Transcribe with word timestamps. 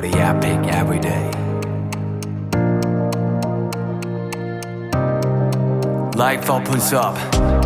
the 0.00 0.12
epic 0.18 0.72
every 0.72 0.98
day. 0.98 1.30
Life 6.16 6.48
opens 6.50 6.92
up. 6.92 7.63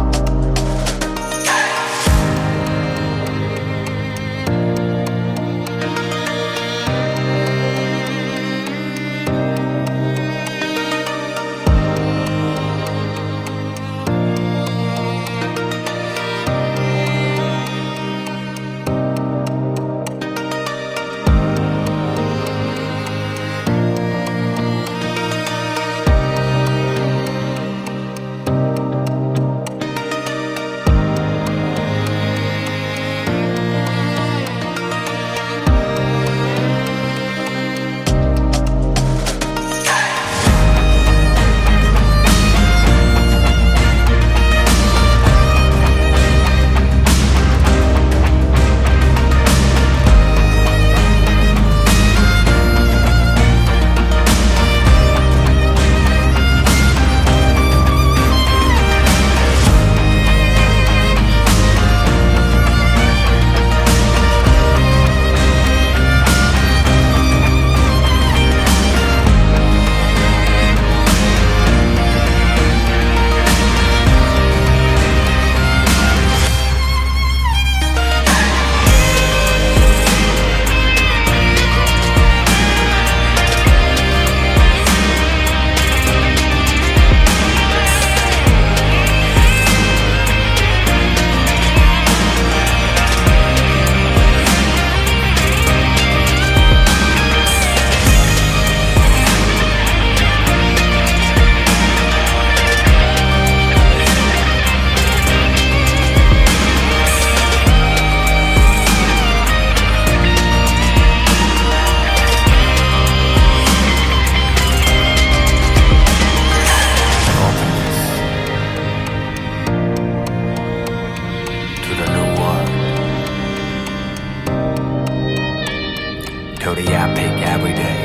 The 126.74 126.84
epic 126.92 127.46
every 127.48 127.72
day. 127.72 128.04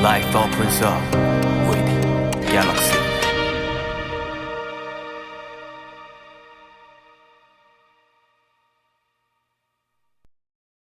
Life 0.00 0.34
opens 0.34 0.80
up 0.80 1.02
with 1.68 2.48
Galaxy. 2.48 3.03